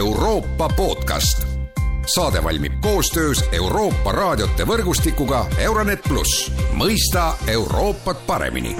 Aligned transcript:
Euroopa 0.00 0.68
podcast. 0.76 1.46
saade 2.14 2.44
valmib 2.44 2.72
koostöös 2.80 3.44
Euroopa 3.52 4.12
raadiote 4.12 4.64
võrgustikuga 4.66 5.44
Euronet 5.58 6.00
pluss, 6.08 6.52
mõista 6.72 7.34
Euroopat 7.46 8.26
paremini 8.26 8.76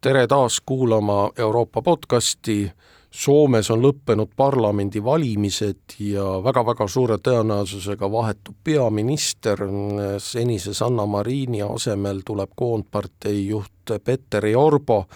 tere 0.00 0.26
taas 0.26 0.60
kuulama 0.66 1.30
Euroopa 1.38 1.82
podcasti. 1.82 2.72
Soomes 3.10 3.70
on 3.72 3.80
lõppenud 3.80 4.34
parlamendivalimised 4.36 5.96
ja 6.04 6.24
väga-väga 6.44 6.84
suure 6.92 7.16
tõenäosusega 7.24 8.10
vahetub 8.12 8.56
peaminister, 8.64 9.62
senise 10.20 10.74
Sanna 10.76 11.06
Marini 11.08 11.62
asemel 11.64 12.20
tuleb 12.26 12.52
koondpartei 12.56 13.46
juht 13.46 13.94
Petteri 14.04 14.52
Orbo, 14.54 15.06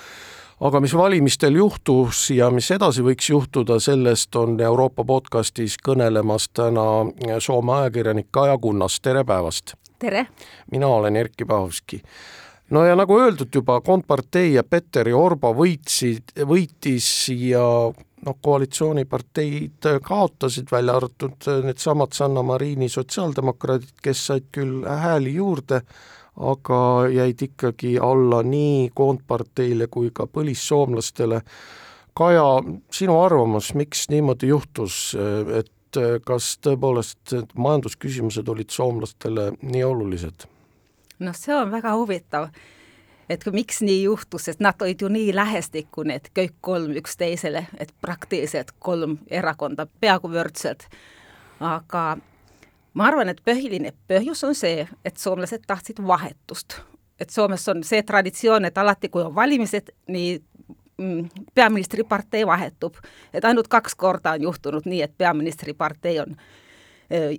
aga 0.65 0.81
mis 0.81 0.95
valimistel 0.97 1.61
juhtus 1.61 2.31
ja 2.33 2.49
mis 2.51 2.71
edasi 2.73 3.05
võiks 3.05 3.29
juhtuda, 3.29 3.77
sellest 3.81 4.41
on 4.41 4.57
Euroopa 4.61 5.05
podcastis 5.05 5.77
kõnelemas 5.85 6.49
täna 6.49 7.05
Soome 7.45 7.77
ajakirjanik 7.83 8.33
Kaja 8.33 8.57
Kunnas, 8.59 9.01
tere 9.05 9.25
päevast! 9.25 9.77
tere! 9.99 10.27
mina 10.73 10.89
olen 10.89 11.17
Erkki 11.17 11.45
Pahovski 11.45 12.01
no 12.73 12.85
ja 12.85 12.97
nagu 12.97 13.19
öeldud 13.21 13.53
juba, 13.55 13.81
Kompartei 13.85 14.55
ja 14.55 14.65
Petteri 14.65 15.13
Orba 15.13 15.53
võitsid, 15.57 16.33
võitis 16.49 17.09
ja 17.37 17.65
noh, 18.27 18.39
koalitsiooniparteid 18.41 19.89
kaotasid, 20.05 20.71
välja 20.73 20.97
arvatud 20.97 21.49
needsamad 21.67 22.17
Sanna 22.17 22.45
Marini 22.47 22.89
sotsiaaldemokraadid, 22.93 23.95
kes 24.03 24.27
said 24.31 24.49
küll 24.55 24.87
hääli 24.89 25.35
juurde, 25.37 25.83
aga 26.41 26.81
jäid 27.13 27.45
ikkagi 27.49 27.99
alla 28.01 28.41
nii 28.47 28.89
Koondparteile 28.95 29.91
kui 29.93 30.11
ka 30.15 30.27
põlissoomlastele. 30.31 31.43
Kaja, 32.17 32.47
sinu 32.93 33.19
arvamus, 33.21 33.73
miks 33.77 34.09
niimoodi 34.13 34.49
juhtus, 34.53 35.15
et 35.57 36.01
kas 36.25 36.55
tõepoolest 36.65 37.37
majandusküsimused 37.57 38.49
olid 38.49 38.73
soomlastele 38.73 39.51
nii 39.61 39.85
olulised? 39.85 40.52
Noh, 41.23 41.37
see 41.37 41.55
on 41.55 41.71
väga 41.73 41.95
huvitav, 41.97 42.49
et 43.31 43.47
miks 43.53 43.81
nii 43.83 44.03
juhtus, 44.03 44.49
sest 44.49 44.61
nad 44.61 44.83
olid 44.83 45.03
ju 45.03 45.09
nii 45.13 45.33
lähestikku, 45.35 46.05
need 46.09 46.29
kõik 46.37 46.55
kolm 46.61 46.97
üksteisele, 47.01 47.67
et 47.79 47.95
praktiliselt 48.01 48.75
kolm 48.79 49.19
erakonda 49.31 49.87
peaaegu 50.01 50.31
võrdselt. 50.33 50.89
aga 51.61 52.17
ma 52.95 53.07
arvan, 53.07 53.29
et 53.29 53.43
põhiline 53.45 53.93
põhjus 54.09 54.45
on 54.45 54.55
see, 54.55 54.87
et 55.05 55.17
soomlased 55.17 55.67
tahtsid 55.67 56.03
vahetust. 56.07 56.81
et 57.21 57.31
Soomes 57.31 57.69
on 57.69 57.85
see 57.85 58.03
traditsioon, 58.03 58.65
et 58.65 58.79
alati, 58.79 59.09
kui 59.09 59.23
on 59.23 59.35
valimised, 59.35 59.93
nii 60.09 60.43
mm, 60.99 61.29
peaministripartei 61.55 62.47
vahetub, 62.47 62.97
et 63.33 63.45
ainult 63.45 63.69
kaks 63.69 63.95
korda 63.95 64.33
on 64.33 64.43
juhtunud 64.43 64.89
nii, 64.91 65.03
et 65.03 65.15
peaministripartei 65.19 66.19
on 66.21 66.37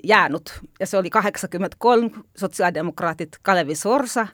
jäänud 0.04 0.50
ja 0.80 0.88
see 0.88 1.00
oli 1.00 1.10
kaheksakümmend 1.10 1.74
kolm, 1.78 2.10
sotsiaaldemokraadid 2.38 3.40
Kalevi 3.42 3.76
Sorsa 3.76 4.28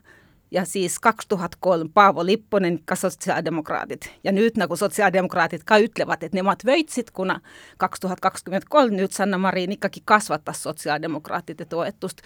ja 0.50 0.64
siis 0.64 0.98
kaks 0.98 1.26
tuhat 1.26 1.56
kolm 1.60 1.90
Paavo 1.94 2.26
Lipponen, 2.26 2.78
ka 2.84 2.94
sotsiaaldemokraadid. 2.94 4.02
ja 4.24 4.32
nüüd 4.32 4.56
nagu 4.56 4.76
sotsiaaldemokraadid 4.76 5.62
ka 5.64 5.78
ütlevad, 5.78 6.22
et 6.22 6.32
nemad 6.38 6.64
võitsid, 6.66 7.12
kuna 7.12 7.40
kaks 7.78 8.00
tuhat 8.00 8.20
kakskümmend 8.20 8.68
kolm 8.68 8.96
nüüd 8.96 9.12
Sanna 9.12 9.38
Marin 9.38 9.72
ikkagi 9.72 10.02
kasvatas 10.04 10.62
sotsiaaldemokraatide 10.62 11.64
toetust. 11.64 12.20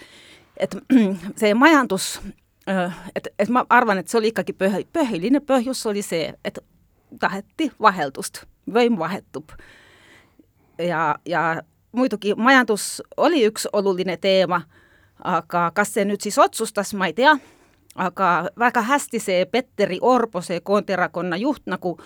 et 0.57 0.75
see 1.35 1.53
majandus, 1.53 2.19
et, 3.15 3.27
et 3.39 3.49
ma 3.49 3.65
arvan, 3.69 3.97
et 3.97 4.09
see 4.09 4.19
oli 4.19 4.33
ikkagi 4.33 4.53
põhi, 4.53 4.85
põhiline 4.93 5.39
põhjus 5.39 5.85
oli 5.85 6.01
see, 6.01 6.33
et 6.45 6.59
taheti 7.19 7.71
vaheldust, 7.81 8.43
võim 8.71 8.99
vahetub. 8.99 9.51
ja, 10.79 11.15
ja 11.25 11.61
muidugi 11.95 12.35
majandus 12.37 13.01
oli 13.17 13.45
üks 13.47 13.67
oluline 13.73 14.17
teema, 14.17 14.61
aga 15.23 15.71
kas 15.75 15.93
see 15.93 16.05
nüüd 16.05 16.21
siis 16.23 16.37
otsustas, 16.39 16.93
ma 16.93 17.07
ei 17.07 17.13
tea, 17.13 17.35
aga 17.95 18.49
väga 18.59 18.81
hästi 18.81 19.19
see 19.19 19.45
Petteri 19.45 19.99
Orbo, 20.01 20.41
see 20.41 20.59
Koonderakonna 20.59 21.37
juht 21.37 21.65
nagu 21.65 21.97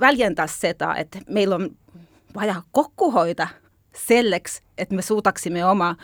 väljendas 0.00 0.60
seda, 0.60 0.94
et 0.96 1.18
meil 1.28 1.52
on 1.52 1.68
vaja 2.34 2.62
kokku 2.72 3.10
hoida 3.10 3.48
selleks, 3.96 4.60
et 4.78 4.90
me 4.90 5.02
suudaksime 5.02 5.64
oma 5.66 5.94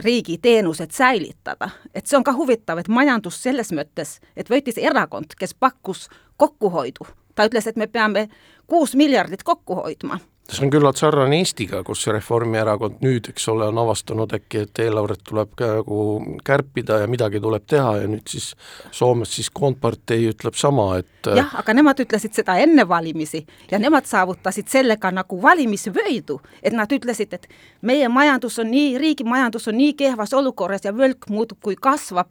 riigi 0.00 0.38
teenused 0.42 0.90
säilitada. 0.90 1.70
et 1.94 2.06
see 2.06 2.16
on 2.16 2.24
ka 2.24 2.32
huvitav, 2.32 2.78
et 2.78 2.88
majandus 2.88 3.42
selles 3.42 3.70
mõttes, 3.72 4.18
et 4.36 4.50
võitis 4.50 4.78
erakond, 4.78 5.36
kes 5.38 5.54
pakkus 5.54 6.08
kokkuhoidu. 6.36 7.06
ta 7.34 7.46
ütles, 7.46 7.66
et 7.66 7.76
me 7.76 7.86
peame 7.86 8.28
kuus 8.66 8.94
miljardit 8.94 9.42
kokku 9.42 9.74
hoidma 9.74 10.18
see 10.50 10.64
on 10.66 10.70
küllalt 10.72 10.98
sarnane 10.98 11.38
Eestiga, 11.42 11.82
kus 11.86 12.02
Reformierakond 12.10 13.02
nüüd, 13.04 13.28
eks 13.30 13.46
ole, 13.52 13.68
on 13.70 13.78
avastanud 13.82 14.32
äkki, 14.36 14.64
et 14.66 14.80
eelarvet 14.84 15.22
tuleb 15.28 15.52
ka 15.58 15.68
nagu 15.78 15.98
kärpida 16.44 16.98
ja 17.02 17.10
midagi 17.10 17.40
tuleb 17.42 17.64
teha 17.70 17.94
ja 18.02 18.08
nüüd 18.10 18.26
siis 18.28 18.52
Soomes 18.90 19.32
siis 19.36 19.50
Koondpartei 19.54 20.26
ütleb 20.32 20.58
sama, 20.58 20.88
et 21.00 21.30
jah, 21.38 21.54
aga 21.62 21.76
nemad 21.78 22.02
ütlesid 22.04 22.34
seda 22.36 22.58
enne 22.62 22.86
valimisi 22.88 23.44
ja 23.70 23.80
nemad 23.82 24.08
saavutasid 24.10 24.68
sellega 24.72 25.12
nagu 25.14 25.38
valimisvõidu, 25.42 26.40
et 26.62 26.76
nad 26.76 26.90
ütlesid, 26.92 27.38
et 27.38 27.48
meie 27.82 28.10
majandus 28.12 28.58
on 28.62 28.70
nii, 28.72 28.98
riigi 29.00 29.24
majandus 29.28 29.70
on 29.70 29.78
nii 29.78 29.94
kehvas 30.04 30.34
olukorras 30.36 30.84
ja 30.88 30.92
võlg 30.96 31.30
muudkui 31.30 31.78
kasvab 31.80 32.28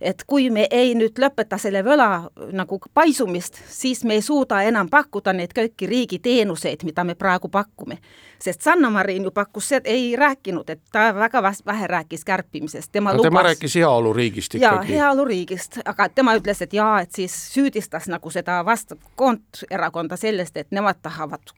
et 0.00 0.24
kui 0.26 0.50
me 0.50 0.66
ei 0.70 0.94
nüüd 0.94 1.18
lõpeta 1.20 1.58
selle 1.60 1.82
võla 1.84 2.28
nagu 2.52 2.78
paisumist, 2.94 3.58
siis 3.68 4.04
me 4.04 4.18
ei 4.18 4.22
suuda 4.22 4.62
enam 4.62 4.88
pakkuda 4.90 5.32
neid 5.32 5.54
kõiki 5.56 5.88
riigi 5.88 6.18
teenuseid, 6.18 6.84
mida 6.84 7.04
me 7.04 7.14
praegu 7.14 7.48
pakume. 7.48 7.98
sest 8.38 8.60
Sanna 8.62 8.90
Marin 8.90 9.24
ju 9.24 9.30
pakkus, 9.30 9.72
ei 9.84 10.16
rääkinud, 10.16 10.70
et 10.70 10.80
ta 10.92 11.14
väga 11.14 11.42
vähe 11.42 11.86
rääkis 11.86 12.24
kärpimisest, 12.24 12.92
tema 12.92 13.10
no, 13.10 13.16
lubas 13.16 13.30
tema 13.30 13.42
rääkis 13.42 13.74
heaoluriigist 13.74 14.54
ikkagi. 14.54 14.74
jaa, 14.74 14.82
heaoluriigist, 14.82 15.78
aga 15.84 16.08
tema 16.08 16.36
ütles, 16.36 16.62
et 16.62 16.72
jaa, 16.72 17.00
et 17.00 17.12
siis 17.12 17.34
süüdistas 17.54 18.08
nagu 18.08 18.30
seda 18.30 18.62
vast-, 18.64 18.96
koonderakonda 19.16 20.16
sellest, 20.16 20.56
et 20.56 20.70
nemad 20.70 21.00
tahavad 21.02 21.54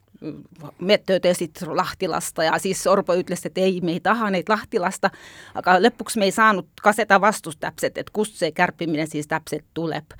medtöödesid 0.78 1.56
lahti 1.66 2.08
lasta 2.08 2.44
ja 2.44 2.58
siis 2.58 2.86
Orbo 2.86 3.14
ütles, 3.14 3.46
et 3.46 3.58
ei, 3.58 3.80
me 3.80 3.92
ei 3.92 4.00
taha 4.00 4.30
neid 4.30 4.48
lahti 4.48 4.78
lasta, 4.80 5.10
aga 5.54 5.78
lõpuks 5.80 6.16
me 6.16 6.28
ei 6.28 6.32
saanud 6.32 6.68
ka 6.82 6.92
seda 6.96 7.20
vastust 7.20 7.60
täpselt, 7.60 7.98
et 7.98 8.10
kust 8.10 8.38
see 8.40 8.52
kärpimine 8.52 9.06
siis 9.06 9.26
täpselt 9.26 9.66
tuleb. 9.74 10.16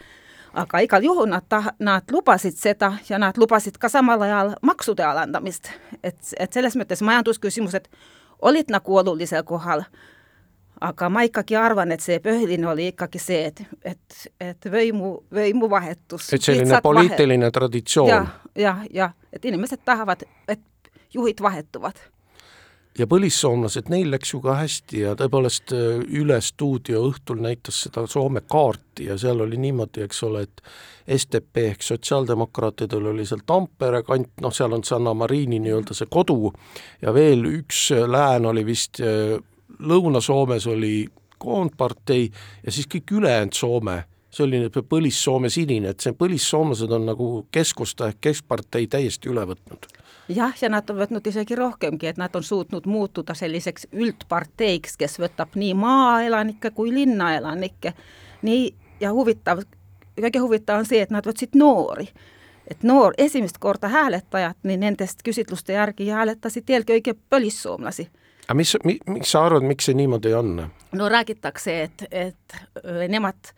aga 0.56 0.78
igal 0.80 1.04
juhul 1.04 1.28
nad 1.28 1.44
ta-, 1.48 1.74
nad 1.78 2.04
lubasid 2.12 2.56
seda 2.56 2.92
ja 3.08 3.18
nad 3.18 3.36
lubasid 3.36 3.78
ka 3.78 3.88
samal 3.88 4.22
ajal 4.22 4.54
maksude 4.62 5.04
alandamist, 5.04 5.70
et, 6.02 6.16
et 6.38 6.52
selles 6.52 6.76
mõttes 6.76 7.02
majandusküsimused 7.02 7.88
olid 8.42 8.70
nagu 8.72 8.96
olulisel 8.96 9.42
kohal 9.44 9.84
aga 10.80 11.08
ma 11.08 11.22
ikkagi 11.26 11.56
arvan, 11.58 11.92
et 11.94 12.04
see 12.04 12.18
põhiline 12.22 12.68
oli 12.68 12.90
ikkagi 12.92 13.20
see, 13.20 13.50
et, 13.50 13.62
et, 13.84 14.16
et 14.40 14.68
võimu, 14.72 15.12
võimuvahetus. 15.34 16.28
et 16.36 16.42
selline 16.42 16.80
poliitiline 16.84 17.48
vahe... 17.48 17.54
traditsioon 17.58 18.10
ja,. 18.10 18.20
jah, 18.54 18.82
jah, 18.84 18.84
jah, 18.94 19.14
et 19.36 19.48
inimesed 19.48 19.84
tahavad, 19.84 20.26
et 20.48 20.92
juhid 21.14 21.42
vahetuvad. 21.42 21.98
ja 22.98 23.04
põlissoomlased, 23.04 23.90
neil 23.92 24.08
läks 24.08 24.30
ju 24.32 24.38
ka 24.40 24.54
hästi 24.56 25.00
ja 25.02 25.10
tõepoolest 25.20 25.72
äh, 25.76 25.98
Üle 26.16 26.38
stuudio 26.40 27.02
õhtul 27.10 27.42
näitas 27.44 27.82
seda 27.84 28.06
Soome 28.08 28.40
kaarti 28.48 29.10
ja 29.10 29.18
seal 29.20 29.42
oli 29.44 29.58
niimoodi, 29.60 30.00
eks 30.06 30.22
ole, 30.24 30.46
et 30.46 30.62
STP 31.18 31.66
ehk 31.72 31.84
sotsiaaldemokraatidel 31.84 33.12
oli 33.12 33.26
seal 33.28 33.44
Tampere 33.46 34.00
kant, 34.06 34.32
noh, 34.40 34.54
seal 34.54 34.72
on 34.72 34.84
Sanna 34.84 35.12
Marini 35.14 35.60
nii-öelda 35.60 35.94
see 35.94 36.08
kodu 36.10 36.52
ja 37.02 37.12
veel 37.14 37.44
üks 37.58 37.90
lään 38.08 38.48
oli 38.48 38.64
vist 38.66 39.02
äh, 39.04 39.36
Lõuna-Soomes 39.76 40.66
oli 40.72 41.06
koondpartei 41.38 42.30
ja 42.64 42.72
siis 42.72 42.88
kõik 42.88 43.12
ülejäänud 43.18 43.56
Soome, 43.56 44.04
nüüd 44.44 44.76
põlis-Soome 44.90 45.50
sinine, 45.52 45.92
et 45.94 46.04
see 46.04 46.12
põlissoomlased 46.16 46.92
on 46.92 47.06
nagu 47.08 47.28
keskusta 47.54 48.10
ehk 48.10 48.20
keskpartei 48.28 48.86
täiesti 48.90 49.30
üle 49.32 49.46
võtnud. 49.48 49.88
jah, 50.28 50.54
ja 50.60 50.68
nad 50.68 50.90
on 50.90 50.98
võtnud 51.00 51.26
isegi 51.26 51.56
rohkemgi, 51.56 52.06
et 52.06 52.20
nad 52.20 52.34
on 52.36 52.42
suutnud 52.42 52.86
muutuda 52.86 53.34
selliseks 53.34 53.88
üldparteiks, 53.92 54.96
kes 54.96 55.18
võtab 55.22 55.54
nii 55.54 55.74
maaelanikke 55.74 56.70
kui 56.70 56.92
linnaelanikke. 56.94 57.92
nii, 58.42 58.74
ja 59.00 59.12
huvitav, 59.12 59.62
kõige 60.20 60.38
huvitavam 60.38 60.84
on 60.84 60.86
see, 60.86 61.00
et 61.00 61.10
nad 61.10 61.26
võtsid 61.26 61.54
noori 61.54 62.08
et 62.66 62.82
noor, 62.82 63.14
esimest 63.18 63.58
korda 63.58 63.88
hääletajad, 63.88 64.56
nii 64.62 64.76
nendest 64.76 65.22
küsitluste 65.22 65.72
järgi 65.72 66.08
hääletasid 66.10 66.70
eelkõige 66.70 67.14
põlissoomlasi 67.30 68.08
aga 68.46 68.56
mis, 68.58 68.74
miks 68.84 69.32
sa 69.34 69.44
arvad, 69.46 69.66
miks 69.66 69.88
see 69.88 69.96
niimoodi 69.98 70.34
on? 70.34 70.52
no 70.96 71.08
räägitakse, 71.10 71.76
et, 71.82 72.06
et 72.10 72.58
nemad 73.10 73.52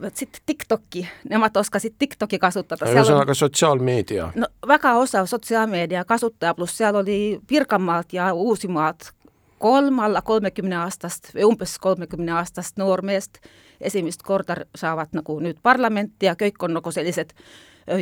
võtsid 0.00 0.40
TikToki, 0.46 1.08
nemad 1.28 1.56
oskasid 1.56 1.94
TikToki 1.98 2.38
kasutada. 2.38 2.86
ühesõnaga 2.86 3.34
sotsiaalmeedia. 3.34 4.32
no 4.34 4.46
väga 4.68 4.94
osav 4.98 5.26
sotsiaalmeedia 5.26 6.04
kasutaja, 6.04 6.54
pluss 6.54 6.76
seal 6.76 6.96
oli 6.96 7.40
Pirkanmaalt 7.46 8.12
ja 8.12 8.32
Uusimaalt 8.32 9.12
kolm 9.58 9.98
alla 9.98 10.22
kolmekümne 10.22 10.76
aastast 10.76 11.34
või 11.34 11.44
umbes 11.44 11.78
kolmekümne 11.78 12.32
aastast 12.32 12.76
noormeest, 12.76 13.38
esimest 13.80 14.22
korda 14.22 14.56
saavad 14.74 15.12
nagu 15.12 15.38
nüüd 15.40 15.60
parlamenti 15.62 16.26
ja 16.26 16.34
kõik 16.34 16.64
on 16.66 16.74
nagu 16.74 16.90
sellised 16.90 17.34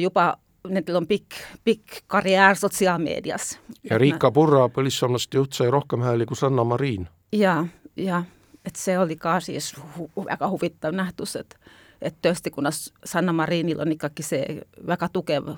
juba 0.01 0.37
nendel 0.69 0.97
on 0.97 1.07
pikk, 1.07 1.37
pikk 1.65 2.03
karjäär 2.07 2.57
sotsiaalmeedias. 2.57 3.59
ja 3.91 3.99
Riika 3.99 4.31
Purra, 4.31 4.69
põlissoomlaste 4.69 5.37
juht, 5.37 5.53
sai 5.53 5.71
rohkem 5.71 6.01
hääli 6.01 6.27
kui 6.27 6.37
Sanna 6.37 6.65
Marin. 6.65 7.09
ja, 7.33 7.67
ja 7.97 8.25
et 8.65 8.77
see 8.77 8.99
oli 8.99 9.17
ka 9.17 9.41
siis 9.41 9.75
hu 9.97 10.11
väga 10.25 10.49
huvitav 10.49 10.95
nähtus, 10.95 11.37
et 11.37 11.57
et 12.03 12.17
tõesti, 12.23 12.51
kuna 12.51 12.71
Sanna 13.05 13.33
Marinil 13.33 13.81
on 13.81 13.93
ikkagi 13.93 14.23
see 14.23 14.61
väga 14.87 15.09
tugev 15.13 15.55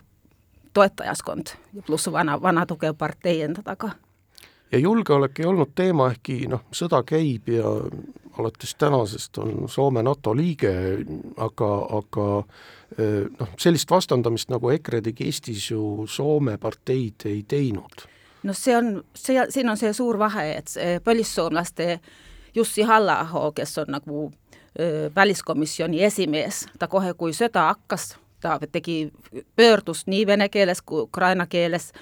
toetajaskond 0.74 1.54
ja 1.74 1.82
pluss 1.86 2.10
vana, 2.12 2.42
vana 2.42 2.66
tugev 2.66 2.94
partei 2.98 3.42
enda 3.42 3.62
taga. 3.62 3.90
ja 4.72 4.78
julgeolek 4.78 5.40
ei 5.40 5.46
olnud 5.46 5.72
teema, 5.74 6.10
ehkki 6.10 6.46
noh, 6.48 6.64
sõda 6.72 7.02
käib 7.06 7.48
ja 7.48 7.68
alates 8.38 8.74
tänasest 8.74 9.38
on 9.38 9.68
Soome 9.68 10.02
NATO 10.02 10.36
liige, 10.36 10.72
aga, 11.36 11.70
aga 11.98 12.28
noh, 13.38 13.52
sellist 13.58 13.90
vastandamist, 13.90 14.48
nagu 14.50 14.70
EKRE 14.70 15.02
tegi 15.02 15.28
Eestis 15.28 15.70
ju 15.70 16.06
Soome 16.08 16.58
parteid 16.58 17.28
ei 17.28 17.42
teinud. 17.48 18.06
no 18.42 18.52
see 18.52 18.76
on, 18.76 19.02
see, 19.14 19.38
siin 19.48 19.68
on 19.68 19.76
see 19.76 19.92
suur 19.92 20.18
vahe, 20.18 20.52
et 20.56 21.04
põlissoomlaste 21.04 21.98
Jussi 22.54 22.82
halla 22.82 23.22
kes 23.54 23.78
on 23.78 23.86
nagu 23.88 24.32
väliskomisjoni 25.14 26.02
esimees, 26.04 26.66
ta 26.78 26.88
kohe, 26.88 27.14
kui 27.14 27.34
sõda 27.36 27.66
hakkas, 27.68 28.16
ta 28.40 28.58
tegi, 28.72 29.12
pöördus 29.56 30.06
nii 30.06 30.26
vene 30.26 30.48
keeles 30.48 30.82
kui 30.82 31.02
ukraina 31.04 31.46
keeles 31.46 31.92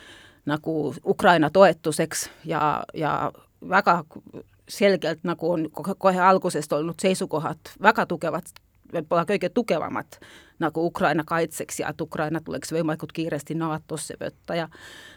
nagu 0.46 0.94
Ukraina 1.05 1.50
toetuseks 1.50 2.31
ja, 2.44 2.82
ja 2.94 3.32
väga 3.69 4.05
selgelt 4.69 5.25
nagu 5.25 5.50
on 5.50 5.70
kohe 5.99 6.20
algusest 6.20 6.72
olnud 6.72 7.00
seisukohad 7.02 7.75
väga 7.82 8.06
tugevad, 8.06 8.46
võib-olla 8.93 9.25
kõige 9.25 9.49
tugevamad 9.49 10.19
nagu 10.61 10.87
Ukraina 10.87 11.25
kaitseks 11.25 11.81
ja 11.81 11.89
et 11.89 12.01
Ukraina 12.01 12.41
tuleks 12.41 12.73
võimalikult 12.73 13.13
kiiresti 13.13 13.55
NATO-sse 13.55 14.17
võtta 14.21 14.55
ja 14.55 14.69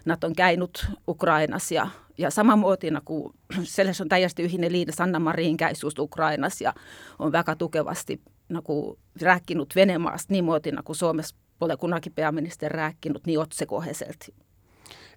nad 0.06 0.24
on 0.24 0.36
käinud 0.36 0.84
Ukrainas 1.08 1.72
ja, 1.72 1.88
ja 2.18 2.30
samamoodi 2.32 2.92
nagu 2.92 3.34
selles 3.76 4.02
on 4.02 4.10
täiesti 4.10 4.46
ühine 4.46 4.72
liin, 4.72 4.94
Sanna 4.94 5.20
Marin 5.20 5.58
käis 5.58 5.84
just 5.84 6.00
Ukrainas 6.00 6.62
ja 6.62 6.74
on 7.20 7.32
väga 7.32 7.56
tugevasti 7.56 8.22
nagu 8.50 8.98
rääkinud 9.22 9.76
Venemaast 9.76 10.30
niimoodi, 10.30 10.72
nagu 10.72 10.94
Soomes 10.94 11.36
pole 11.60 11.78
kunagi 11.78 12.10
peaminister 12.10 12.72
rääkinud 12.72 13.22
nii 13.26 13.38
otsekoheselt. 13.38 14.30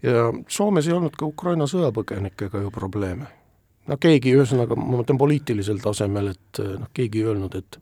ja 0.03 0.32
Soomes 0.49 0.88
ei 0.88 0.94
ka 1.19 1.26
Ukraina 1.26 1.64
sõjapõgenikega 1.64 2.62
ju 2.62 2.70
probleeme 2.70 3.26
no 3.86 3.98
keegi, 4.00 4.34
ühesõnaga 4.36 4.78
ma 4.78 5.00
mõtlen 5.00 5.18
poliitilisel 5.20 5.80
tasemel, 5.82 6.32
et 6.34 6.62
noh, 6.62 6.90
keegi 6.94 7.22
ei 7.22 7.30
öelnud, 7.32 7.54
et 7.58 7.80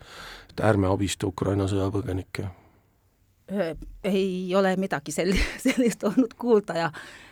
et 0.55 0.61
ärme 0.63 0.87
abista 0.87 1.27
Ukraina 1.27 1.67
sõjapõgenikke? 1.71 2.49
ei 4.05 4.55
ole 4.57 4.71
midagi 4.81 5.13
sel-, 5.13 5.37
sellist 5.67 6.05
olnud 6.05 6.33
kuulda 6.39 6.79
ja 6.79 6.91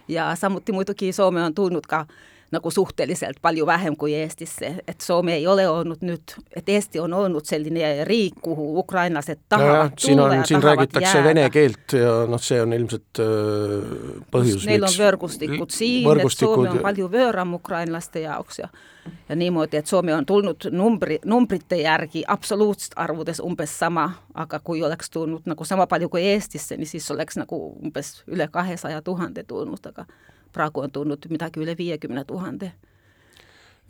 ja 0.08 0.34
samuti 0.36 0.72
muidugi 0.72 1.12
Soome 1.12 1.42
on 1.42 1.54
tulnud 1.54 1.86
ka 1.88 2.06
nagu 2.52 2.70
suhteliselt 2.70 3.40
palju 3.42 3.66
vähem 3.66 3.96
kui 3.96 4.14
Eestisse, 4.14 4.74
et 4.88 5.00
Soome 5.00 5.34
ei 5.38 5.46
ole 5.46 5.64
olnud 5.68 6.04
nüüd, 6.04 6.34
et 6.56 6.68
Eesti 6.68 7.00
on 7.00 7.14
olnud 7.16 7.48
selline 7.48 8.04
riik, 8.04 8.40
kuhu 8.44 8.78
ukrainlased 8.82 9.44
tahavad 9.48 9.94
no 9.94 10.04
siin 10.06 10.20
on, 10.20 10.46
siin 10.46 10.62
räägitakse 10.62 11.18
jääda. 11.18 11.28
vene 11.28 11.48
keelt 11.50 11.96
ja 11.96 12.14
noh, 12.28 12.42
see 12.42 12.60
on 12.62 12.72
ilmselt 12.76 13.22
äh, 13.24 13.28
põhjus, 14.32 14.66
Neil 14.68 14.84
on 14.88 14.96
võrgustikud 14.98 15.72
siin, 15.72 16.08
et 16.20 16.36
Soome 16.36 16.74
on 16.76 16.82
palju 16.84 17.08
võõram 17.12 17.56
ukrainlaste 17.58 18.26
jaoks 18.26 18.62
ja 18.64 18.72
ja 19.28 19.36
niimoodi, 19.36 19.76
et 19.76 19.86
Soome 19.86 20.14
on 20.14 20.26
tulnud 20.26 20.68
numbri, 20.70 21.18
numbrite 21.24 21.76
järgi 21.76 22.22
absoluutarvudes 22.28 23.40
umbes 23.40 23.78
sama, 23.78 24.10
aga 24.34 24.60
kui 24.60 24.82
oleks 24.82 25.10
tulnud 25.10 25.48
nagu 25.48 25.64
sama 25.64 25.86
palju 25.86 26.08
kui 26.12 26.26
Eestisse, 26.34 26.76
niin 26.76 26.86
siis 26.86 27.10
oleks 27.10 27.40
nagu 27.40 27.58
umbes 27.82 28.22
üle 28.26 28.48
kahesaja 28.52 29.02
tuhande 29.02 29.42
tulnud, 29.42 29.86
aga 29.88 30.06
praegu 30.52 30.84
on 30.84 30.90
tulnud 30.90 31.28
midagi 31.30 31.60
üle 31.62 31.76
viiekümne 31.78 32.24
tuhande. 32.24 32.72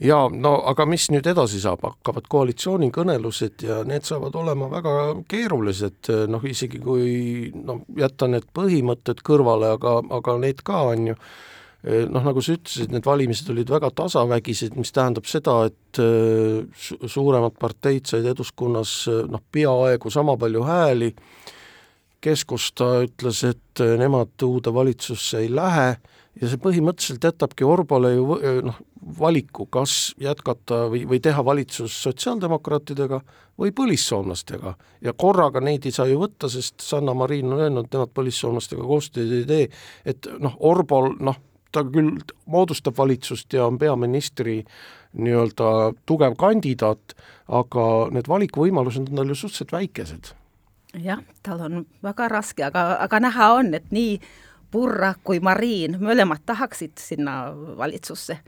Jaa, 0.02 0.26
no 0.32 0.54
aga 0.66 0.86
mis 0.88 1.04
nüüd 1.12 1.26
edasi 1.30 1.60
saab, 1.62 1.84
hakkavad 1.84 2.26
koalitsioonikõnelused 2.32 3.62
ja 3.68 3.82
need 3.86 4.06
saavad 4.08 4.34
olema 4.40 4.66
väga 4.72 4.94
keerulised, 5.30 6.10
noh 6.32 6.42
isegi 6.48 6.80
kui 6.82 7.52
noh, 7.54 7.84
jätta 8.00 8.26
need 8.32 8.48
põhimõtted 8.56 9.22
kõrvale, 9.26 9.74
aga, 9.76 9.98
aga 10.18 10.36
need 10.42 10.64
ka 10.66 10.80
on 10.94 11.12
ju. 11.12 11.18
Noh, 11.82 12.22
nagu 12.22 12.38
sa 12.42 12.54
ütlesid, 12.54 12.92
need 12.94 13.06
valimised 13.06 13.48
olid 13.50 13.70
väga 13.70 13.88
tasavägised, 13.98 14.76
mis 14.78 14.94
tähendab 14.94 15.26
seda, 15.26 15.56
et 15.66 15.98
su 16.78 16.98
suuremad 17.10 17.56
parteid 17.58 18.06
said 18.06 18.26
Eduskunnas 18.30 18.92
noh, 19.30 19.42
peaaegu 19.54 20.10
sama 20.14 20.36
palju 20.38 20.62
hääli, 20.66 21.10
Keskusta 22.22 23.02
ütles, 23.02 23.42
et 23.48 23.82
nemad 23.98 24.44
uude 24.46 24.70
valitsusse 24.74 25.42
ei 25.42 25.48
lähe 25.50 25.96
ja 26.40 26.48
see 26.48 26.60
põhimõtteliselt 26.62 27.24
jätabki 27.26 27.66
Orbole 27.66 28.12
ju 28.14 28.36
noh, 28.64 28.78
valiku, 29.18 29.66
kas 29.66 30.14
jätkata 30.22 30.86
või, 30.92 31.02
või 31.08 31.20
teha 31.22 31.44
valitsus 31.44 31.96
sotsiaaldemokraatidega 32.06 33.20
või 33.58 33.72
põlissoomlastega. 33.76 34.74
ja 35.00 35.12
korraga 35.12 35.60
neid 35.60 35.86
ei 35.86 35.92
saa 35.92 36.06
ju 36.06 36.20
võtta, 36.22 36.48
sest 36.48 36.80
Sanna 36.80 37.14
Marin 37.14 37.52
on 37.52 37.60
öelnud, 37.60 37.90
nemad 37.92 38.12
põlissoomlastega 38.14 38.86
koostööd 38.86 39.32
ei 39.40 39.46
tee, 39.46 39.68
et 40.04 40.28
noh, 40.40 40.56
Orbol 40.60 41.16
noh, 41.20 41.36
ta 41.72 41.84
küll 41.88 42.20
moodustab 42.46 42.96
valitsust 42.98 43.52
ja 43.52 43.66
on 43.66 43.78
peaministri 43.80 44.60
nii-öelda 45.12 45.92
tugev 46.06 46.36
kandidaat, 46.40 47.16
aga 47.48 47.88
need 48.12 48.28
valikuvõimalused 48.28 49.10
on 49.10 49.20
tal 49.20 49.32
ju 49.32 49.36
suhteliselt 49.36 49.74
väikesed. 49.76 50.32
Jah, 51.00 51.22
tal 51.42 51.60
on 51.60 51.86
väga 52.02 52.28
raske, 52.28 52.64
aga, 52.64 52.96
aga 53.00 53.20
näha 53.20 53.52
on, 53.52 53.74
et 53.74 53.90
nii 53.90 54.20
Purra 54.72 55.12
kui 55.24 55.40
Marin, 55.40 55.98
mõlemad 56.00 56.46
tahaksid 56.46 56.96
sinna 57.00 57.52
valitsusse. 57.76 58.38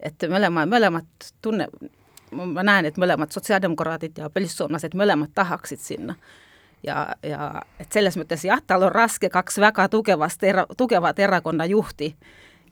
et 0.00 0.22
mõlema, 0.28 0.66
mõlemad 0.66 1.06
tunne, 1.42 1.68
ma 2.30 2.62
näen, 2.62 2.84
et 2.84 2.96
mõlemad 2.96 3.32
sotsiaaldemokraadid 3.32 4.18
ja 4.18 4.28
põlissoomlased 4.28 4.94
mõlemad 4.94 5.30
tahaksid 5.34 5.80
sinna. 5.80 6.14
Ja, 6.82 7.14
ja 7.22 7.62
et 7.80 7.92
selles 7.92 8.16
mõttes 8.16 8.44
jah, 8.44 8.60
tal 8.66 8.82
on 8.82 8.92
raske 8.92 9.28
kaks 9.28 9.58
väga 9.58 9.88
tugevast 9.88 10.42
era, 10.44 10.66
tugevat 10.76 11.18
erakonna 11.18 11.64
juhti 11.64 12.16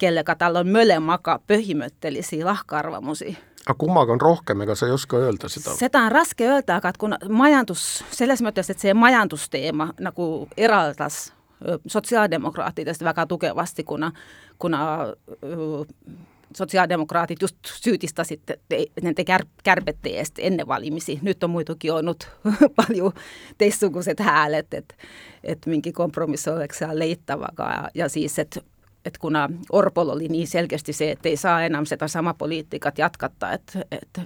kellega 0.03 0.35
tal 0.39 0.59
on 0.61 0.69
mõlemaga 0.73 1.39
põhimõttelisi 1.49 2.43
lahkarvamusi 2.45 3.37
aga 3.67 3.79
kummaga 3.79 4.13
on 4.13 4.21
rohkem, 4.21 4.65
ega 4.65 4.75
sa 4.75 4.87
ei 4.87 4.93
oska 4.93 5.21
öelda 5.23 5.49
seda? 5.53 5.77
seda 5.79 6.07
on 6.07 6.13
raske 6.13 6.49
öelda, 6.49 6.81
aga 6.81 6.93
et 6.93 6.99
kuna 6.99 7.19
majandus, 7.29 8.03
selles 8.11 8.43
mõttes, 8.43 8.71
et 8.71 8.83
see 8.83 8.95
majandusteema 8.95 9.93
nagu 10.03 10.33
eraldas 10.57 11.31
sotsiaaldemokraatidest 11.87 13.05
väga 13.05 13.27
tugevasti, 13.27 13.85
kuna, 13.85 14.13
kuna 14.59 15.07
sotsiaaldemokraadid 16.57 17.37
just 17.41 17.57
süüdistasid 17.65 18.41
te, 18.69 18.85
nende 19.03 19.25
kärb, 19.25 19.49
kärbete 19.65 20.17
eest 20.19 20.41
enne 20.43 20.67
valimisi, 20.67 21.19
nüüd 21.23 21.45
on 21.45 21.55
muidugi 21.55 21.91
olnud 21.91 22.27
palju 22.79 23.13
teistsugused 23.59 24.21
hääled, 24.21 24.75
et 24.75 24.97
et 25.43 25.67
mingi 25.67 25.93
kompromiss 25.93 26.49
oleks 26.49 26.79
seal 26.79 26.99
leitav, 26.99 27.43
aga 27.49 27.89
ja 27.95 28.09
siis, 28.09 28.39
et 28.39 28.59
et 29.05 29.19
kuna 29.19 29.49
Orbol 29.73 30.09
oli 30.09 30.29
nii 30.29 30.47
selgesti 30.47 30.93
see, 30.93 31.11
et 31.11 31.27
ei 31.27 31.37
saa 31.37 31.63
enam 31.67 31.87
sedasama 31.87 32.35
poliitikat 32.35 32.99
jätkata, 32.99 33.53
et, 33.53 33.77
et 33.91 34.21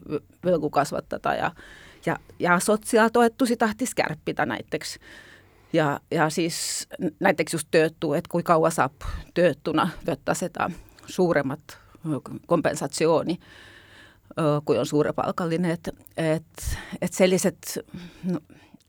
võlgu 0.45 0.71
kasvatada 0.71 1.35
ja 1.35 1.51
ja, 2.07 2.17
ja 2.39 2.59
sotsiaaltoetusi 2.61 3.57
tahtis 3.57 3.95
kärpida 3.95 4.47
näiteks. 4.47 4.99
ja, 5.73 6.01
ja 6.11 6.31
siis 6.31 6.89
näiteks 7.21 7.53
just 7.53 7.69
töötu, 7.71 8.13
et 8.13 8.29
kui 8.29 8.43
kaua 8.43 8.71
saab 8.71 8.93
töötuna 9.35 9.89
võtta 10.07 10.35
seda 10.35 10.71
suuremat 11.07 11.79
kompensatsiooni, 12.47 13.39
kui 14.65 14.79
on 14.79 14.87
suurepalgaline, 14.87 15.73
et, 15.73 15.89
et, 16.17 16.67
et 17.01 17.13
sellised 17.13 17.83
no, 18.25 18.41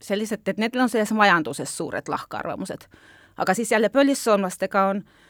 sellised, 0.01 0.47
et 0.47 0.57
nendel 0.57 0.81
on 0.81 0.89
selles 0.89 1.11
majanduses 1.11 1.77
suured 1.77 2.07
lahkarvamused. 2.07 2.85
aga 3.37 3.53
siis 3.53 3.71
jälle 3.71 3.89
põlissoomlastega 3.89 4.83
on 4.89 4.97
äh, 4.97 5.26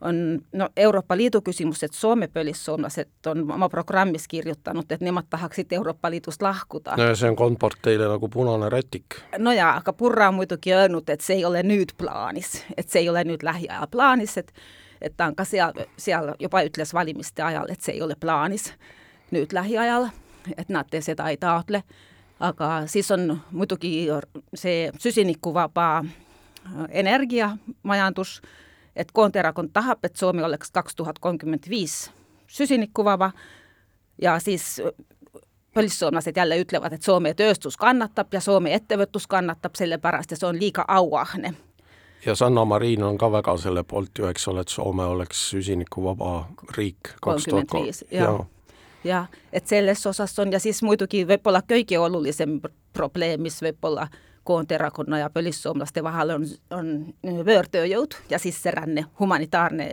on 0.00 0.40
no 0.52 0.68
Euroopa 0.76 1.16
Liidu 1.16 1.40
küsimus, 1.40 1.82
et 1.82 1.92
Soome 1.92 2.28
põlissoomlased 2.34 3.26
on 3.26 3.42
oma 3.52 3.68
programmis 3.68 4.28
kirjutanud, 4.28 4.86
et 4.90 5.00
nemad 5.00 5.26
tahaksid 5.30 5.72
Euroopa 5.72 6.10
Liidust 6.10 6.42
lahkuda. 6.42 6.96
no 6.96 7.04
ja 7.04 7.16
see 7.16 7.30
on 7.30 7.36
komparteile 7.36 8.08
nagu 8.08 8.28
punane 8.28 8.68
rätik. 8.70 9.18
no 9.38 9.52
jaa, 9.52 9.76
aga 9.76 9.92
Purra 9.92 10.28
on 10.28 10.34
muidugi 10.34 10.74
öelnud, 10.74 11.08
et 11.08 11.20
see 11.20 11.36
ei 11.36 11.44
ole 11.44 11.62
nüüd 11.62 11.96
plaanis, 11.98 12.64
et 12.76 12.88
see 12.88 13.02
ei 13.02 13.08
ole 13.08 13.24
nüüd 13.24 13.42
lähiajal 13.42 13.86
plaanis, 13.90 14.36
et 14.38 14.52
et 15.00 15.16
ta 15.16 15.26
on 15.26 15.34
ka 15.34 15.44
seal, 15.44 15.72
seal 15.96 16.32
juba 16.40 16.62
ütles 16.66 16.94
valimiste 16.94 17.42
ajal, 17.42 17.70
et 17.70 17.80
see 17.80 17.94
ei 17.94 18.02
ole 18.02 18.16
plaanis 18.20 18.72
nüüd 19.30 19.52
lähiajal, 19.52 20.08
et 20.56 20.68
nad 20.68 20.94
seda 21.00 21.28
ei 21.28 21.36
taotle, 21.36 21.82
aga 22.40 22.86
siis 22.86 23.10
on 23.10 23.40
muidugi 23.50 24.08
see 24.54 24.90
süsinikuvaba 24.98 26.04
energiamajandus, 26.90 28.40
et 28.98 29.12
Koonderakond 29.12 29.70
tahab, 29.72 30.04
et 30.04 30.16
Soome 30.16 30.44
oleks 30.44 30.70
kaks 30.74 30.96
tuhat 30.98 31.18
kolmkümmend 31.18 31.70
viis 31.70 32.10
süsinikuvaba 32.48 33.30
ja 34.22 34.38
siis 34.38 34.80
põlissoomlased 35.74 36.36
jälle 36.36 36.58
ütlevad, 36.60 36.92
et 36.92 37.02
Soome 37.02 37.34
tööstus 37.34 37.76
kannatab 37.76 38.34
ja 38.34 38.40
Soome 38.40 38.74
ettevõtlus 38.74 39.26
kannatab 39.30 39.78
sellepärast 39.78 40.34
ja 40.34 40.38
see 40.40 40.48
on 40.48 40.58
liiga 40.58 40.84
auahne. 40.88 41.54
ja 42.26 42.34
Sanna 42.34 42.64
Marin 42.64 43.02
on 43.02 43.18
ka 43.18 43.32
väga 43.32 43.56
selle 43.56 43.84
poolt 43.84 44.18
ju, 44.18 44.26
eks 44.26 44.48
ole, 44.48 44.60
et 44.60 44.68
Soome 44.68 45.06
oleks 45.06 45.50
süsinikuvaba 45.50 46.48
riik 46.76 47.14
kaks 47.22 47.44
tuhat 47.44 47.68
kolm. 47.68 47.92
jah, 48.10 48.40
jah, 49.04 49.28
et 49.52 49.66
selles 49.66 50.06
osas 50.06 50.38
on 50.38 50.52
ja 50.52 50.58
siis 50.60 50.82
muidugi 50.82 51.24
võib-olla 51.26 51.62
kõige 51.62 51.98
olulisem 51.98 52.60
probleem, 52.92 53.42
mis 53.42 53.62
võib-olla 53.62 54.08
Koonderakonna 54.48 55.18
ja 55.20 55.28
põlissoomlaste 55.32 56.02
vahel 56.04 56.32
on, 56.36 56.46
on 56.72 56.92
võõrtööjõud 57.44 58.16
ja 58.30 58.40
sisseränne, 58.40 59.04
humanitaarne 59.20 59.88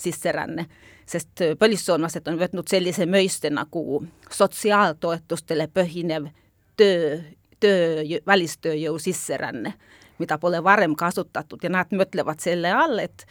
sisseränne. 0.00 0.64
Sest 1.08 1.42
äh, 1.44 1.52
põlissoomlased 1.60 2.28
on 2.30 2.38
võtnud 2.40 2.70
sellise 2.70 3.04
mõiste 3.08 3.52
nagu 3.52 4.00
sotsiaaltoetustele 4.32 5.68
põhinev 5.74 6.30
töö, 6.80 7.18
töö, 7.60 8.02
välistööjõu 8.26 8.98
sisseränne, 9.02 9.74
mida 10.18 10.38
pole 10.40 10.62
varem 10.64 10.96
kasutatud 10.96 11.64
ja 11.64 11.72
nad 11.72 11.92
mõtlevad 11.92 12.40
selle 12.44 12.72
all, 12.72 12.98
et 13.04 13.26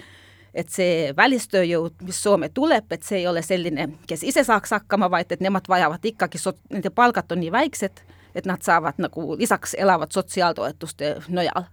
et 0.58 0.70
see 0.74 1.12
välistööjõud, 1.14 2.00
mis 2.08 2.18
Soome 2.24 2.48
tuleb, 2.50 2.88
et 2.96 3.04
see 3.06 3.20
ei 3.20 3.28
ole 3.30 3.44
selline, 3.46 3.92
kes 4.10 4.24
ise 4.26 4.42
saaks 4.48 4.74
hakkama, 4.74 5.10
vaid 5.14 5.32
et 5.36 5.44
nemad 5.44 5.68
vajavad 5.70 6.06
ikkagi, 6.10 6.42
nende 6.74 6.90
palgad 6.90 7.30
on 7.36 7.44
nii 7.44 7.52
väiksed, 7.54 8.02
et 8.36 8.46
nad 8.46 8.62
saavad 8.62 9.00
nagu 9.02 9.38
lisaks 9.38 9.76
elavad 9.78 10.12
sotsiaaltoetuste 10.12 11.16
nojal. 11.30 11.68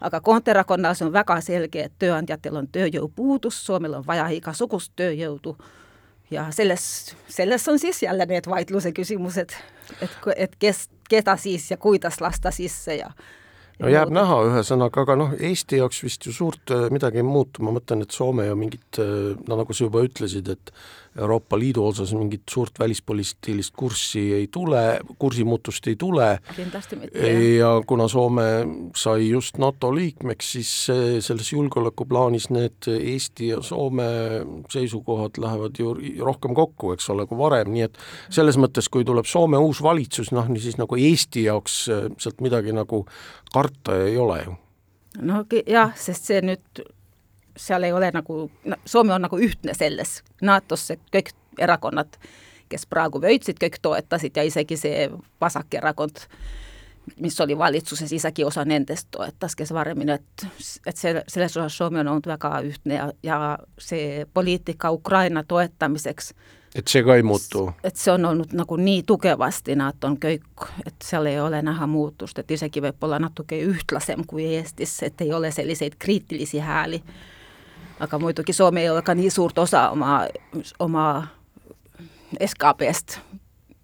Aga 0.00 0.20
Konterakonnas 0.20 1.02
on 1.02 1.12
väga 1.12 1.38
selge, 1.40 1.84
et 1.84 1.92
tööandjatel 1.98 2.56
on 2.60 2.66
tööjõupuudus, 2.68 3.60
Soomel 3.66 3.94
on 4.00 4.06
vaja 4.06 4.26
igasugust 4.36 4.92
tööjõudu. 4.96 5.54
Ja 6.30 6.48
selles, 6.52 7.14
selles 7.28 7.68
on 7.68 7.78
siis 7.78 8.02
jälle 8.02 8.26
need 8.26 8.48
vaidluse 8.50 8.92
küsimused, 8.92 9.54
et, 10.00 10.18
et 10.36 10.56
kes, 10.58 10.88
keda 11.08 11.36
siis 11.36 11.70
ja 11.70 11.76
kuidas 11.76 12.20
lasta 12.20 12.50
sisse 12.50 12.96
ja 12.96 13.10
no 13.78 13.90
jääb 13.90 14.10
muuta. 14.10 14.20
näha, 14.20 14.38
ühesõnaga, 14.50 15.04
aga 15.04 15.16
noh, 15.20 15.34
Eesti 15.38 15.80
jaoks 15.80 16.02
vist 16.04 16.26
ju 16.26 16.34
suurt 16.34 16.74
äh, 16.74 16.86
midagi 16.94 17.20
ei 17.20 17.26
muutu, 17.26 17.64
ma 17.64 17.74
mõtlen, 17.74 18.04
et 18.04 18.14
Soome 18.14 18.46
ju 18.48 18.56
mingit, 18.58 19.00
äh, 19.02 19.34
no 19.48 19.60
nagu 19.60 19.76
sa 19.76 19.86
juba 19.86 20.04
ütlesid, 20.06 20.50
et 20.52 20.72
Euroopa 21.18 21.58
Liidu 21.58 21.86
osas 21.86 22.14
mingit 22.14 22.42
suurt 22.50 22.78
välispoliitilist 22.78 23.74
kurssi 23.76 24.22
ei 24.34 24.48
tule, 24.52 25.00
kursimuutust 25.18 25.86
ei 25.86 25.96
tule. 25.96 26.38
kindlasti 26.56 26.96
mitte, 26.96 27.32
ja 27.56 27.70
kuna 27.86 28.08
Soome 28.08 28.42
sai 28.96 29.28
just 29.28 29.58
NATO 29.58 29.94
liikmeks, 29.94 30.52
siis 30.52 30.72
selles 31.20 31.52
julgeolekuplaanis 31.52 32.50
need 32.50 32.88
Eesti 32.94 33.48
ja 33.48 33.62
Soome 33.62 34.08
seisukohad 34.70 35.38
lähevad 35.38 35.78
ju 35.78 35.94
rohkem 36.20 36.54
kokku, 36.54 36.92
eks 36.92 37.10
ole, 37.10 37.26
kui 37.30 37.38
varem, 37.38 37.70
nii 37.74 37.86
et 37.86 37.98
selles 38.34 38.58
mõttes, 38.58 38.90
kui 38.90 39.06
tuleb 39.06 39.28
Soome 39.30 39.60
uus 39.62 39.82
valitsus, 39.82 40.32
noh, 40.34 40.48
nii 40.50 40.66
siis 40.66 40.80
nagu 40.80 40.98
Eesti 40.98 41.46
jaoks 41.46 41.78
äh, 41.92 42.04
sealt 42.18 42.42
midagi 42.44 42.74
nagu 42.74 43.04
karta 43.54 44.02
ei 44.02 44.18
ole 44.18 44.42
ju. 44.42 44.58
no 45.22 45.44
jah, 45.66 45.94
sest 45.94 46.30
see 46.30 46.42
nüüd 46.42 46.84
seal 47.56 47.82
ei 47.82 47.92
ole 47.92 48.10
nagu, 48.14 48.50
Soome 48.86 49.14
on 49.14 49.22
nagu 49.22 49.38
ühtne 49.38 49.74
selles, 49.74 50.22
NATO-sse 50.42 50.98
kõik 51.14 51.32
erakonnad, 51.58 52.18
kes 52.68 52.86
praegu 52.90 53.20
võitsid, 53.22 53.60
kõik 53.60 53.78
toetasid 53.82 54.36
ja 54.36 54.42
isegi 54.46 54.76
see 54.76 55.08
vasakerakond, 55.40 56.24
mis 57.20 57.40
oli 57.40 57.58
valitsuses, 57.58 58.12
isegi 58.12 58.44
osa 58.44 58.64
nendest 58.64 59.10
toetas, 59.10 59.54
kes 59.56 59.72
varemini, 59.76 60.16
et, 60.16 60.46
et 60.86 60.96
see, 60.96 61.14
selles 61.28 61.56
osas 61.56 61.76
Soome 61.76 62.00
on 62.00 62.08
olnud 62.14 62.26
väga 62.26 62.56
ühtne 62.64 62.98
ja, 62.98 63.08
ja 63.22 63.40
see 63.78 64.26
poliitika 64.34 64.90
Ukraina 64.90 65.44
toetamiseks 65.44 66.32
et 66.74 66.88
see 66.90 67.02
ka 67.06 67.14
ei 67.14 67.22
muutu? 67.22 67.68
et 67.84 67.96
see 67.96 68.12
on 68.12 68.24
olnud 68.24 68.54
nagu 68.56 68.76
nii 68.76 69.02
tugevasti, 69.06 69.76
nad 69.78 70.04
on 70.04 70.16
kõik, 70.20 70.66
et 70.86 70.96
seal 71.04 71.28
ei 71.30 71.38
ole 71.40 71.62
näha 71.62 71.86
muutust, 71.86 72.38
et 72.38 72.50
isegi 72.50 72.82
võib-olla 72.82 73.20
natuke 73.22 73.60
ühtlasem 73.62 74.24
kui 74.26 74.48
Eestis, 74.56 74.96
et 75.06 75.20
ei 75.20 75.32
ole 75.32 75.52
selliseid 75.54 75.94
kriitilisi 75.98 76.58
hääli 76.58 77.02
aga 78.00 78.18
muidugi 78.18 78.52
Soome 78.52 78.82
ei 78.82 78.90
ole 78.90 79.02
ka 79.02 79.14
nii 79.14 79.30
suurt 79.30 79.58
osa 79.58 79.90
oma, 79.90 80.26
oma 80.78 81.26
SKP-st 82.46 83.18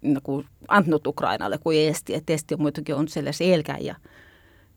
nagu 0.01 0.43
andnud 0.67 1.07
Ukrainale 1.07 1.57
kui 1.57 1.77
Eesti, 1.77 2.15
et 2.15 2.29
Eesti 2.29 2.55
on 2.55 2.61
muidugi 2.61 2.93
on 2.93 3.07
selles 3.07 3.41
eelkäija. 3.41 3.95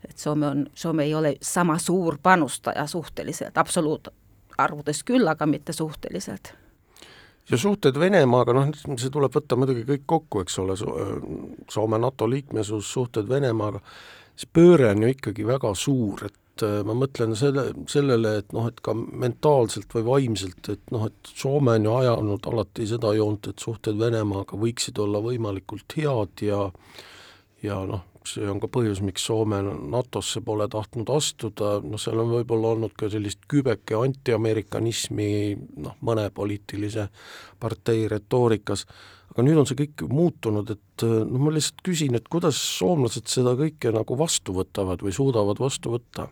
et 0.08 0.18
Soome 0.18 0.46
on, 0.46 0.66
Soome 0.74 1.04
ei 1.04 1.14
ole 1.14 1.36
sama 1.42 1.78
suur 1.78 2.18
panustaja 2.22 2.86
suhteliselt, 2.86 3.58
absoluutarvudes 3.58 5.04
küll, 5.04 5.28
aga 5.28 5.46
mitte 5.46 5.72
suhteliselt 5.72 6.54
ja 7.50 7.58
suhted 7.58 7.98
Venemaaga, 8.00 8.52
noh, 8.52 8.70
see 8.96 9.10
tuleb 9.12 9.32
võtta 9.34 9.56
muidugi 9.56 9.84
kõik 9.88 10.04
kokku, 10.06 10.40
eks 10.44 10.58
ole, 10.58 10.76
Soome 11.70 11.98
NATO 11.98 12.28
liikmesus, 12.30 12.92
suhted 12.92 13.28
Venemaaga, 13.28 13.82
see 14.36 14.48
pööre 14.52 14.90
on 14.94 15.04
ju 15.04 15.12
ikkagi 15.12 15.46
väga 15.46 15.74
suur, 15.76 16.24
et 16.24 16.38
et 16.54 16.62
äh, 16.62 16.80
ma 16.86 16.94
mõtlen 16.94 17.34
selle, 17.38 17.66
sellele, 17.90 18.38
et 18.42 18.52
noh, 18.54 18.68
et 18.70 18.78
ka 18.84 18.94
mentaalselt 18.94 19.90
või 19.94 20.04
vaimselt, 20.06 20.68
et 20.70 20.92
noh, 20.94 21.08
et 21.10 21.30
Soome 21.34 21.74
on 21.80 21.88
ju 21.88 21.94
ajanud 21.98 22.46
alati 22.50 22.86
seda 22.86 23.10
joont, 23.16 23.48
et 23.50 23.58
suhted 23.58 23.98
Venemaaga 23.98 24.58
võiksid 24.58 25.00
olla 25.02 25.22
võimalikult 25.24 25.96
head 25.98 26.44
ja 26.46 26.68
ja 27.64 27.78
noh, 27.88 28.04
see 28.28 28.44
on 28.46 28.60
ka 28.62 28.68
põhjus, 28.70 29.00
miks 29.02 29.24
Soome 29.26 29.58
NATO-sse 29.64 30.44
pole 30.46 30.68
tahtnud 30.70 31.10
astuda, 31.10 31.78
noh 31.82 32.00
seal 32.00 32.22
on 32.22 32.30
võib-olla 32.36 32.74
olnud 32.76 32.94
ka 32.98 33.10
sellist 33.10 33.42
kübeke 33.50 33.98
antiamerikanismi 33.98 35.32
noh, 35.82 35.98
mõne 36.06 36.28
poliitilise 36.34 37.08
partei 37.58 38.06
retoorikas, 38.12 38.86
aga 39.32 39.48
nüüd 39.48 39.58
on 39.58 39.66
see 39.66 39.80
kõik 39.82 40.06
muutunud, 40.06 40.70
et 40.70 41.08
noh, 41.08 41.42
ma 41.42 41.56
lihtsalt 41.56 41.82
küsin, 41.82 42.14
et 42.14 42.30
kuidas 42.30 42.62
soomlased 42.78 43.26
seda 43.32 43.56
kõike 43.58 43.90
nagu 43.96 44.22
vastu 44.22 44.54
võtavad 44.54 45.02
või 45.02 45.16
suudavad 45.18 45.58
vastu 45.58 45.96
võtta 45.96 46.30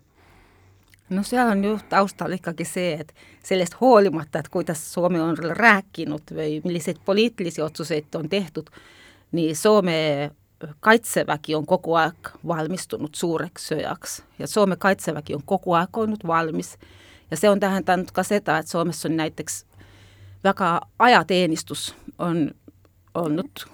no 1.11 1.23
seal 1.23 1.49
on 1.49 1.65
ju 1.65 1.79
taustal 1.89 2.33
ikkagi 2.33 2.65
see, 2.65 2.93
et 3.01 3.15
sellest 3.45 3.77
hoolimata, 3.81 4.39
et 4.39 4.49
kuidas 4.49 4.83
Soome 4.93 5.23
on 5.23 5.37
rääkinud 5.39 6.35
või 6.35 6.61
milliseid 6.65 7.03
poliitilisi 7.05 7.63
otsuseid 7.63 8.15
on 8.15 8.29
tehtud, 8.29 8.71
nii 9.33 9.55
Soome 9.55 10.31
kaitsevägi 10.81 11.55
on 11.55 11.67
kogu 11.67 11.95
aeg 11.99 12.31
valmistunud 12.47 13.15
suureks 13.15 13.69
sõjaks 13.73 14.21
ja 14.39 14.47
Soome 14.47 14.77
kaitsevägi 14.77 15.35
on 15.35 15.43
kogu 15.43 15.75
aeg 15.75 15.99
olnud 15.99 16.27
valmis. 16.27 16.77
Ja 17.31 17.37
see 17.37 17.51
on 17.51 17.61
tähendanud 17.61 18.13
ka 18.13 18.23
seda, 18.23 18.59
et 18.59 18.69
Soomes 18.69 19.05
on 19.07 19.17
näiteks 19.17 19.65
väga 20.45 20.81
ajateenistus 20.99 21.95
on 22.19 22.51
olnud 23.15 23.65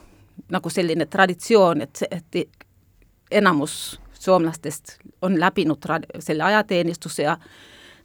nagu 0.49 0.71
selline 0.71 1.07
traditsioon, 1.07 1.83
et, 1.83 2.03
et 2.11 2.59
enamus 3.31 4.01
soomlastest 4.19 4.99
on 5.23 5.41
läbinud 5.41 5.85
selle 6.19 6.43
ajateenistuse 6.43 7.23
ja 7.23 7.37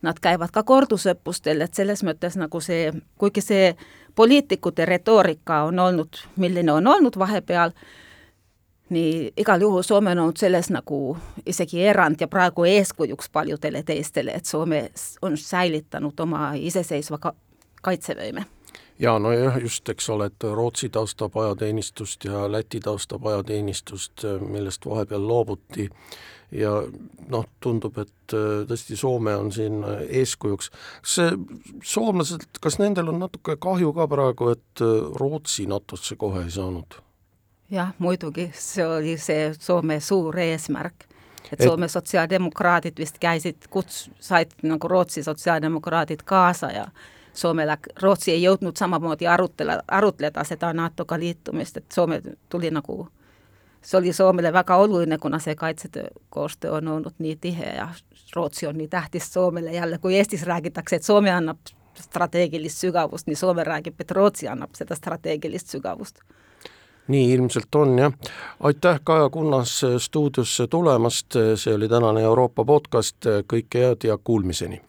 nad 0.01 0.19
käivad 0.21 0.51
ka 0.51 0.63
kordusõppustel, 0.63 1.61
et 1.63 1.73
selles 1.73 2.03
mõttes 2.03 2.35
nagu 2.37 2.59
see, 2.61 2.91
kuigi 3.17 3.41
see 3.41 3.75
poliitikute 4.15 4.85
retoorika 4.85 5.63
on 5.63 5.79
olnud, 5.79 6.19
milline 6.35 6.71
on 6.71 6.87
olnud 6.87 7.17
vahepeal, 7.19 7.71
nii 8.93 9.31
igal 9.37 9.61
juhul 9.61 9.81
Soome 9.81 10.11
on 10.11 10.25
olnud 10.25 10.37
selles 10.37 10.69
nagu 10.69 11.17
isegi 11.45 11.85
erand 11.87 12.21
ja 12.21 12.27
praegu 12.27 12.65
eeskujuks 12.67 13.29
paljudele 13.29 13.83
teistele, 13.83 14.35
et 14.35 14.45
Soome 14.45 14.89
on 15.21 15.37
säilitanud 15.37 16.19
oma 16.19 16.51
iseseisva 16.59 17.17
ka 17.17 17.33
kaitsevõime 17.81 18.45
jaa, 18.99 19.19
nojah, 19.19 19.57
just, 19.61 19.89
eks 19.89 20.09
ole, 20.09 20.29
et 20.31 20.43
Rootsi 20.43 20.89
taustab 20.89 21.37
ajateenistust 21.37 22.25
ja 22.25 22.51
Läti 22.51 22.79
taustab 22.79 23.25
ajateenistust, 23.25 24.25
millest 24.39 24.85
vahepeal 24.85 25.27
loobuti 25.27 25.89
ja 26.51 26.71
noh, 27.27 27.47
tundub, 27.59 27.97
et 27.97 28.35
tõesti 28.69 28.97
Soome 28.97 29.35
on 29.35 29.51
siin 29.51 29.81
eeskujuks. 30.07 30.69
kas 31.01 31.15
see, 31.15 31.31
soomlased, 31.83 32.45
kas 32.61 32.77
nendel 32.79 33.09
on 33.09 33.19
natuke 33.25 33.57
kahju 33.59 33.93
ka 33.93 34.07
praegu, 34.07 34.51
et 34.53 34.85
Rootsi 35.19 35.65
NATO-sse 35.65 36.15
kohe 36.15 36.45
ei 36.45 36.53
saanud? 36.53 36.99
jah, 37.73 37.95
muidugi, 37.97 38.51
see 38.53 38.85
oli 38.85 39.17
see 39.17 39.49
Soome 39.59 39.99
suur 39.99 40.37
eesmärk 40.37 41.07
et 41.51 41.63
Soome 41.63 41.87
sotsiaaldemokraadid 41.87 42.97
vist 42.99 43.19
käisid, 43.21 43.67
kuts-, 43.73 44.07
said 44.19 44.53
nagu 44.63 44.87
Rootsi 44.87 45.23
sotsiaaldemokraadid 45.23 46.23
kaasa 46.25 46.71
ja 46.71 46.85
Soome 47.33 47.65
läk-, 47.65 47.89
Rootsi 48.01 48.31
ei 48.31 48.43
jõudnud 48.43 48.77
samamoodi 48.77 49.27
arutela, 49.27 49.79
arutleda 49.87 50.43
seda 50.43 50.73
NATO-ga 50.73 51.19
liitumist, 51.19 51.77
et 51.77 51.91
Soome 51.91 52.21
tuli 52.49 52.69
nagu, 52.71 53.07
see 53.81 53.97
oli 53.97 54.13
Soomele 54.13 54.53
väga 54.53 54.77
oluline, 54.77 55.17
kuna 55.17 55.39
see 55.39 55.55
kaitsetöö 55.55 56.07
koostöö 56.29 56.71
on 56.71 56.87
olnud 56.87 57.17
nii 57.19 57.35
tihe 57.35 57.73
ja 57.75 57.89
Rootsi 58.35 58.67
on 58.67 58.77
nii 58.77 58.87
tähtis 58.87 59.33
Soomele 59.33 59.73
jälle, 59.73 59.97
kui 59.97 60.15
Eestis 60.15 60.43
räägitakse, 60.43 60.95
et 60.95 61.03
Soome 61.03 61.31
annab 61.31 61.57
strateegilist 61.99 62.77
sügavust, 62.77 63.27
nii 63.27 63.35
Soome 63.35 63.63
räägib, 63.63 63.99
et 63.99 64.11
Rootsi 64.11 64.47
annab 64.47 64.75
seda 64.77 64.95
strateegilist 64.95 65.67
sügavust 65.67 66.21
nii 67.07 67.31
ilmselt 67.33 67.75
on 67.75 67.99
jah. 67.99 68.13
aitäh, 68.59 68.99
Kaja 69.03 69.29
Kunnas 69.29 69.81
stuudiosse 69.97 70.67
tulemast, 70.67 71.35
see 71.55 71.75
oli 71.75 71.89
tänane 71.89 72.21
Euroopa 72.21 72.65
podcast, 72.65 73.27
kõike 73.53 73.83
head 73.83 74.07
ja 74.07 74.17
kuulmiseni! 74.17 74.81